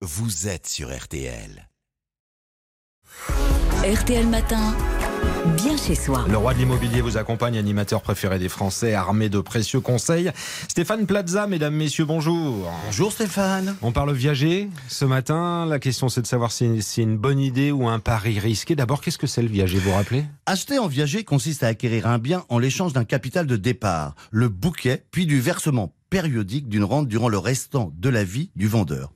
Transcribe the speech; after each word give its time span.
vous 0.00 0.46
êtes 0.46 0.68
sur 0.68 0.96
RTL. 0.96 1.68
RTL 3.82 4.26
Matin, 4.28 4.76
bien 5.56 5.76
chez 5.76 5.96
soi. 5.96 6.24
Le 6.28 6.36
roi 6.36 6.54
de 6.54 6.60
l'immobilier 6.60 7.00
vous 7.00 7.16
accompagne, 7.16 7.58
animateur 7.58 8.00
préféré 8.02 8.38
des 8.38 8.48
Français, 8.48 8.94
armé 8.94 9.28
de 9.28 9.40
précieux 9.40 9.80
conseils. 9.80 10.30
Stéphane 10.68 11.04
Plaza, 11.04 11.48
mesdames, 11.48 11.74
messieurs, 11.74 12.04
bonjour. 12.04 12.70
Bonjour 12.86 13.10
Stéphane. 13.10 13.74
On 13.82 13.90
parle 13.90 14.12
viager 14.12 14.68
ce 14.86 15.04
matin. 15.04 15.66
La 15.66 15.80
question 15.80 16.08
c'est 16.08 16.22
de 16.22 16.28
savoir 16.28 16.52
si 16.52 16.80
c'est 16.80 17.02
une 17.02 17.18
bonne 17.18 17.40
idée 17.40 17.72
ou 17.72 17.88
un 17.88 17.98
pari 17.98 18.38
risqué. 18.38 18.76
D'abord, 18.76 19.00
qu'est-ce 19.00 19.18
que 19.18 19.26
c'est 19.26 19.42
le 19.42 19.48
viager, 19.48 19.78
vous 19.78 19.90
vous 19.90 19.96
rappelez? 19.96 20.24
Acheter 20.46 20.78
en 20.78 20.86
viager 20.86 21.24
consiste 21.24 21.64
à 21.64 21.68
acquérir 21.68 22.06
un 22.06 22.18
bien 22.18 22.44
en 22.50 22.60
l'échange 22.60 22.92
d'un 22.92 23.04
capital 23.04 23.48
de 23.48 23.56
départ, 23.56 24.14
le 24.30 24.48
bouquet, 24.48 25.02
puis 25.10 25.26
du 25.26 25.40
versement 25.40 25.92
périodique 26.10 26.68
d'une 26.68 26.84
rente 26.84 27.08
durant 27.08 27.28
le 27.28 27.38
restant 27.38 27.92
de 27.96 28.08
la 28.08 28.24
vie 28.24 28.50
du 28.56 28.68
vendeur. 28.68 29.12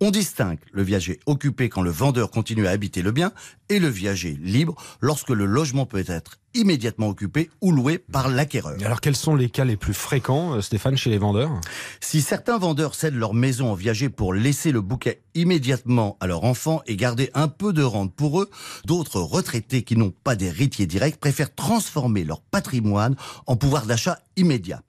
On 0.00 0.10
distingue 0.10 0.58
le 0.72 0.82
viager 0.82 1.20
occupé 1.26 1.68
quand 1.68 1.82
le 1.82 1.90
vendeur 1.90 2.30
continue 2.30 2.66
à 2.66 2.70
habiter 2.70 3.00
le 3.00 3.12
bien 3.12 3.32
et 3.68 3.78
le 3.78 3.88
viager 3.88 4.38
libre 4.42 4.74
lorsque 5.00 5.30
le 5.30 5.46
logement 5.46 5.86
peut 5.86 6.04
être 6.06 6.38
immédiatement 6.54 7.08
occupé 7.08 7.50
ou 7.60 7.72
loué 7.72 7.98
par 7.98 8.28
l'acquéreur. 8.28 8.76
Alors 8.84 9.00
quels 9.00 9.16
sont 9.16 9.34
les 9.34 9.48
cas 9.48 9.64
les 9.64 9.76
plus 9.76 9.94
fréquents, 9.94 10.54
euh, 10.54 10.60
Stéphane, 10.60 10.96
chez 10.96 11.10
les 11.10 11.18
vendeurs? 11.18 11.50
Si 12.00 12.22
certains 12.22 12.58
vendeurs 12.58 12.94
cèdent 12.94 13.16
leur 13.16 13.34
maison 13.34 13.70
en 13.70 13.74
viager 13.74 14.08
pour 14.08 14.34
laisser 14.34 14.72
le 14.72 14.80
bouquet 14.80 15.22
immédiatement 15.34 16.16
à 16.20 16.26
leur 16.26 16.44
enfant 16.44 16.82
et 16.86 16.96
garder 16.96 17.30
un 17.34 17.48
peu 17.48 17.72
de 17.72 17.82
rente 17.82 18.14
pour 18.14 18.40
eux, 18.40 18.50
d'autres 18.84 19.20
retraités 19.20 19.82
qui 19.82 19.96
n'ont 19.96 20.12
pas 20.22 20.36
d'héritier 20.36 20.86
direct 20.86 21.18
préfèrent 21.18 21.54
transformer 21.54 22.24
leur 22.24 22.40
patrimoine 22.40 23.16
en 23.46 23.56
pouvoir 23.56 23.86
d'achat 23.86 24.18
immédiat. 24.36 24.82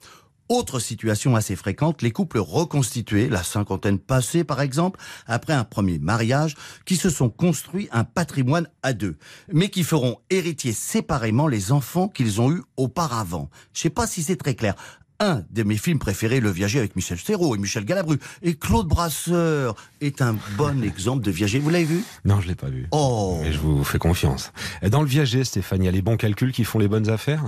Autre 0.48 0.80
situation 0.80 1.36
assez 1.36 1.56
fréquente, 1.56 2.04
les 2.04 2.12
couples 2.12 2.38
reconstitués, 2.38 3.30
la 3.30 3.42
cinquantaine 3.42 3.98
passée 3.98 4.44
par 4.44 4.62
exemple, 4.62 5.00
après 5.26 5.54
un 5.54 5.64
premier 5.64 5.98
mariage, 5.98 6.56
qui 6.86 6.98
se 6.98 7.10
sont 7.10 7.30
construits 7.30 7.90
un 7.92 8.04
patrimoine 8.04 8.70
à 8.84 8.94
deux, 8.94 9.18
mais 9.52 9.70
qui 9.70 9.84
feront 9.84 10.20
héritier 10.30 10.72
séparément 10.72 11.48
les 11.48 11.72
enfants 11.72 12.08
qu'ils 12.08 12.42
ont 12.42 12.52
eus 12.52 12.62
auparavant. 12.78 13.50
Je 13.74 13.82
sais 13.82 13.90
pas 13.90 14.06
si 14.06 14.22
c'est 14.22 14.36
très 14.36 14.54
clair 14.54 14.76
un 15.20 15.44
de 15.52 15.64
mes 15.64 15.78
films 15.78 16.00
préférés, 16.00 16.40
Le 16.40 16.50
Viager 16.52 16.80
avec 16.80 16.96
Michel 16.96 17.18
Serrault 17.18 17.56
et 17.56 17.58
Michel 17.58 17.86
Galabru. 17.86 18.18
Et 18.42 18.56
Claude 18.56 18.88
Brasseur 18.88 19.76
est 20.02 20.22
un 20.22 20.36
bon 20.58 20.84
exemple 20.84 21.24
de 21.24 21.32
viager. 21.32 21.60
Vous 21.60 21.70
l'avez 21.70 21.86
vu? 21.86 22.04
Non, 22.26 22.42
je 22.42 22.48
l'ai 22.48 22.56
pas 22.56 22.68
vu. 22.68 22.88
Oh 22.92 23.40
Mais 23.42 23.54
je 23.54 23.60
vous 23.60 23.84
fais 23.84 23.98
confiance. 23.98 24.52
Dans 24.84 25.02
le 25.02 25.08
viager, 25.08 25.44
Stéphane, 25.44 25.84
il 25.84 25.86
y 25.86 25.90
a 25.90 25.92
les 25.92 26.02
bons 26.02 26.18
calculs 26.18 26.52
qui 26.52 26.64
font 26.64 26.80
les 26.80 26.88
bonnes 26.88 27.10
affaires? 27.10 27.44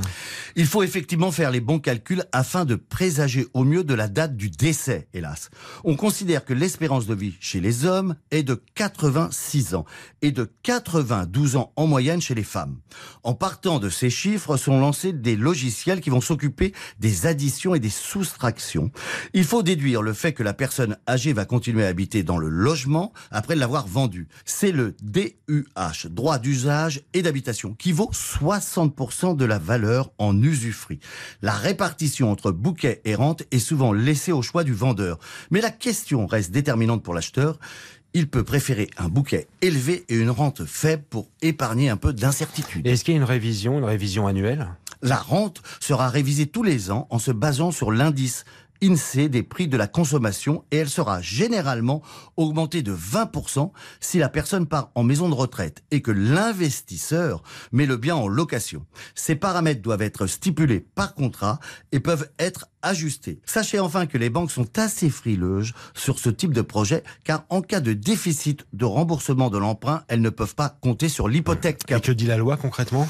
Il 0.55 0.65
faut 0.65 0.83
effectivement 0.83 1.31
faire 1.31 1.51
les 1.51 1.61
bons 1.61 1.79
calculs 1.79 2.23
afin 2.31 2.65
de 2.65 2.75
présager 2.75 3.47
au 3.53 3.63
mieux 3.63 3.83
de 3.83 3.93
la 3.93 4.07
date 4.07 4.35
du 4.35 4.49
décès, 4.49 5.07
hélas. 5.13 5.49
On 5.83 5.95
considère 5.95 6.45
que 6.45 6.53
l'espérance 6.53 7.05
de 7.05 7.15
vie 7.15 7.35
chez 7.39 7.59
les 7.59 7.85
hommes 7.85 8.15
est 8.31 8.43
de 8.43 8.61
86 8.75 9.75
ans 9.75 9.85
et 10.21 10.31
de 10.31 10.49
92 10.63 11.55
ans 11.57 11.73
en 11.75 11.87
moyenne 11.87 12.21
chez 12.21 12.35
les 12.35 12.43
femmes. 12.43 12.77
En 13.23 13.33
partant 13.33 13.79
de 13.79 13.89
ces 13.89 14.09
chiffres 14.09 14.57
sont 14.57 14.79
lancés 14.79 15.13
des 15.13 15.35
logiciels 15.35 16.01
qui 16.01 16.09
vont 16.09 16.21
s'occuper 16.21 16.73
des 16.99 17.25
additions 17.25 17.56
et 17.65 17.79
des 17.79 17.89
soustractions. 17.89 18.91
Il 19.33 19.43
faut 19.43 19.63
déduire 19.63 20.01
le 20.01 20.13
fait 20.13 20.33
que 20.33 20.43
la 20.43 20.53
personne 20.53 20.97
âgée 21.07 21.33
va 21.33 21.45
continuer 21.45 21.85
à 21.85 21.87
habiter 21.87 22.23
dans 22.23 22.37
le 22.37 22.49
logement 22.49 23.13
après 23.31 23.55
l'avoir 23.55 23.87
vendu. 23.87 24.27
C'est 24.45 24.71
le 24.71 24.95
DUH, 25.01 26.07
droit 26.09 26.39
d'usage 26.39 27.01
et 27.13 27.21
d'habitation, 27.21 27.73
qui 27.73 27.91
vaut 27.91 28.11
60% 28.13 29.35
de 29.35 29.45
la 29.45 29.59
valeur 29.59 30.11
en 30.17 30.39
usufruit. 30.41 30.99
La 31.41 31.53
répartition 31.53 32.31
entre 32.31 32.51
bouquet 32.51 33.01
et 33.05 33.15
rente 33.15 33.43
est 33.51 33.59
souvent 33.59 33.93
laissée 33.93 34.31
au 34.31 34.41
choix 34.41 34.63
du 34.63 34.73
vendeur. 34.73 35.17
Mais 35.51 35.61
la 35.61 35.71
question 35.71 36.27
reste 36.27 36.51
déterminante 36.51 37.03
pour 37.03 37.13
l'acheteur 37.13 37.59
il 38.13 38.27
peut 38.27 38.43
préférer 38.43 38.89
un 38.97 39.09
bouquet 39.09 39.47
élevé 39.61 40.03
et 40.09 40.15
une 40.15 40.31
rente 40.31 40.65
faible 40.65 41.03
pour 41.07 41.29
épargner 41.43 41.89
un 41.89 41.97
peu 41.97 42.13
d'incertitude. 42.13 42.87
Est-ce 42.87 43.03
qu'il 43.03 43.13
y 43.13 43.17
a 43.17 43.19
une 43.19 43.23
révision, 43.23 43.77
une 43.77 43.83
révision 43.83 44.25
annuelle? 44.25 44.69
La 45.01 45.17
rente 45.17 45.61
sera 45.79 46.09
révisée 46.09 46.47
tous 46.47 46.63
les 46.63 46.91
ans 46.91 47.07
en 47.09 47.19
se 47.19 47.31
basant 47.31 47.71
sur 47.71 47.91
l'indice 47.91 48.45
INSEE 48.83 49.29
des 49.29 49.43
prix 49.43 49.67
de 49.67 49.77
la 49.77 49.87
consommation 49.87 50.63
et 50.71 50.77
elle 50.77 50.89
sera 50.89 51.21
généralement 51.21 52.01
augmentée 52.35 52.81
de 52.81 52.93
20% 52.93 53.71
si 53.99 54.19
la 54.19 54.29
personne 54.29 54.67
part 54.67 54.91
en 54.95 55.03
maison 55.03 55.29
de 55.29 55.33
retraite 55.33 55.83
et 55.91 56.01
que 56.01 56.11
l'investisseur 56.11 57.43
met 57.71 57.85
le 57.85 57.97
bien 57.97 58.15
en 58.15 58.27
location. 58.27 58.85
Ces 59.15 59.35
paramètres 59.35 59.81
doivent 59.81 60.01
être 60.01 60.27
stipulés 60.27 60.85
par 60.95 61.13
contrat 61.13 61.59
et 61.91 61.99
peuvent 61.99 62.29
être 62.39 62.67
ajustés. 62.81 63.41
Sachez 63.45 63.79
enfin 63.79 64.05
que 64.05 64.17
les 64.17 64.29
banques 64.29 64.51
sont 64.51 64.77
assez 64.77 65.09
frileuses 65.09 65.73
sur 65.93 66.19
ce 66.19 66.29
type 66.29 66.53
de 66.53 66.61
projet 66.61 67.03
car 67.23 67.45
en 67.49 67.61
cas 67.61 67.79
de 67.79 67.93
déficit 67.93 68.65
de 68.73 68.85
remboursement 68.85 69.49
de 69.49 69.57
l'emprunt, 69.57 70.03
elles 70.07 70.21
ne 70.21 70.29
peuvent 70.29 70.55
pas 70.55 70.77
compter 70.81 71.09
sur 71.09 71.27
l'hypothèque. 71.27 71.81
Et 71.89 71.99
que 71.99 72.11
dit 72.11 72.27
la 72.27 72.37
loi 72.37 72.57
concrètement? 72.57 73.07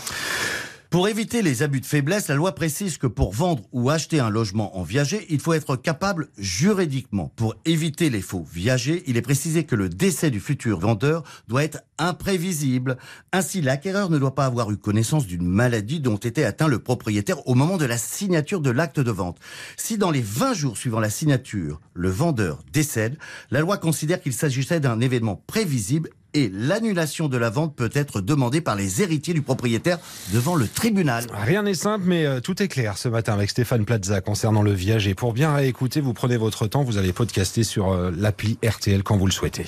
Pour 0.90 1.09
éviter 1.09 1.42
les 1.42 1.64
abus 1.64 1.81
de 1.81 1.86
faiblesse, 1.86 2.30
la 2.30 2.36
loi 2.36 2.56
précise 2.56 2.98
que 2.98 3.08
pour 3.08 3.34
vendre 3.34 3.64
ou 3.74 3.90
acheter 3.90 4.22
un 4.22 4.30
logement 4.30 4.78
en 4.78 4.84
viager, 4.84 5.25
il 5.30 5.42
faut 5.42 5.52
être 5.52 5.75
capable 5.75 6.30
juridiquement. 6.38 7.31
Pour 7.36 7.56
éviter 7.66 8.09
les 8.09 8.22
faux 8.22 8.46
viagers, 8.50 9.03
il 9.06 9.18
est 9.18 9.22
précisé 9.22 9.66
que 9.66 9.76
le 9.76 9.90
décès 9.90 10.31
du 10.31 10.40
futur 10.40 10.80
vendeur 10.80 11.24
doit 11.50 11.66
être 11.66 11.81
imprévisible. 11.97 12.97
Ainsi, 13.34 13.62
l'acquéreur 13.62 14.09
ne 14.09 14.18
doit 14.18 14.34
pas 14.36 14.46
avoir 14.46 14.72
eu 14.72 14.78
connaissance 14.78 15.28
d'une 15.28 15.46
maladie 15.46 16.00
dont 16.00 16.16
était 16.16 16.46
atteint 16.46 16.70
le 16.70 16.80
propriétaire 16.80 17.46
au 17.50 17.53
moment 17.53 17.76
de 17.76 17.86
la 17.86 17.97
signature 17.97 18.62
de 18.62 18.70
l'acte 18.70 19.02
de 19.02 19.12
vente. 19.12 19.40
Si 19.76 19.97
dans 19.97 20.12
les 20.12 20.22
20 20.22 20.53
jours 20.53 20.78
suivant 20.78 21.02
la 21.02 21.09
signature, 21.09 21.81
le 21.94 22.09
vendeur 22.09 22.64
décède, 22.72 23.18
la 23.52 23.59
loi 23.59 23.78
considère 23.78 24.22
qu'il 24.22 24.34
s'agissait 24.34 24.80
d'un 24.80 25.02
événement 25.02 25.44
prévisible 25.47 26.12
et 26.38 26.52
l'annulation 26.53 27.28
de 27.28 27.38
la 27.38 27.50
vente 27.50 27.75
peut 27.75 27.90
être 27.94 28.22
demandée 28.22 28.62
par 28.62 28.75
les 28.75 29.02
héritiers 29.02 29.34
du 29.34 29.42
propriétaire 29.42 29.98
devant 30.34 30.56
le 30.56 30.68
tribunal. 30.68 31.25
Rien 31.34 31.64
n'est 31.64 31.74
simple, 31.74 32.06
mais 32.06 32.25
euh, 32.25 32.40
tout 32.40 32.62
est 32.62 32.68
clair 32.68 32.98
ce 32.98 33.09
matin 33.09 33.34
avec 33.34 33.50
Stéphane 33.50 33.86
Plaza 33.86 34.22
concernant 34.22 34.62
le 34.62 34.72
viager. 34.72 35.16
Pour 35.16 35.34
bien 35.34 35.53
réécouter, 35.53 36.00
vous 36.00 36.14
prenez 36.14 36.38
votre 36.38 36.68
temps, 36.68 36.84
vous 36.84 36.97
allez 36.97 37.14
podcaster 37.14 37.64
sur 37.64 37.92
euh, 37.92 38.12
l'appli 38.16 38.58
RTL 38.64 39.03
quand 39.03 39.18
vous 39.18 39.26
le 39.26 39.31
souhaitez. 39.31 39.66